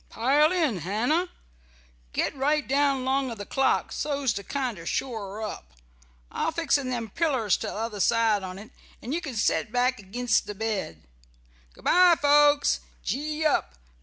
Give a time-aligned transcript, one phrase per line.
[0.09, 1.29] "Pile in, Hannah.
[2.11, 5.73] Get right down 'long o' the clock, so's to kinder shore it up.
[6.31, 8.71] I'll fix in them pillers t'other side on't,
[9.03, 11.03] and you can set back ag'inst the bed.
[11.73, 12.79] Good bye, folks!
[13.03, 13.75] Gee up!